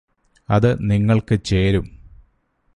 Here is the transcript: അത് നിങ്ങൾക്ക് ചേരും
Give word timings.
അത് 0.49 0.69
നിങ്ങൾക്ക് 0.91 1.35
ചേരും 1.45 1.85